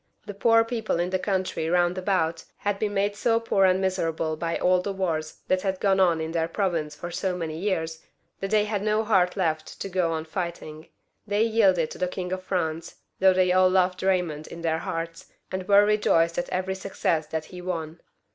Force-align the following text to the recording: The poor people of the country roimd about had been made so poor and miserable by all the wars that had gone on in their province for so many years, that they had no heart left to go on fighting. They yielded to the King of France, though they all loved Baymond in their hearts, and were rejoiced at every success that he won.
The 0.25 0.33
poor 0.33 0.63
people 0.63 0.99
of 0.99 1.11
the 1.11 1.19
country 1.19 1.65
roimd 1.65 1.95
about 1.95 2.45
had 2.57 2.79
been 2.79 2.95
made 2.95 3.15
so 3.15 3.39
poor 3.39 3.65
and 3.65 3.79
miserable 3.79 4.35
by 4.35 4.57
all 4.57 4.81
the 4.81 4.91
wars 4.91 5.41
that 5.47 5.61
had 5.61 5.79
gone 5.79 5.99
on 5.99 6.19
in 6.19 6.31
their 6.31 6.47
province 6.47 6.95
for 6.95 7.11
so 7.11 7.37
many 7.37 7.55
years, 7.59 8.01
that 8.39 8.49
they 8.49 8.65
had 8.65 8.81
no 8.81 9.03
heart 9.03 9.37
left 9.37 9.79
to 9.79 9.89
go 9.89 10.11
on 10.13 10.25
fighting. 10.25 10.87
They 11.27 11.43
yielded 11.43 11.91
to 11.91 11.99
the 11.99 12.07
King 12.07 12.31
of 12.33 12.41
France, 12.41 12.95
though 13.19 13.31
they 13.33 13.51
all 13.51 13.69
loved 13.69 13.99
Baymond 13.99 14.47
in 14.47 14.63
their 14.63 14.79
hearts, 14.79 15.31
and 15.51 15.67
were 15.67 15.85
rejoiced 15.85 16.39
at 16.39 16.49
every 16.49 16.73
success 16.73 17.27
that 17.27 17.45
he 17.53 17.61
won. 17.61 17.99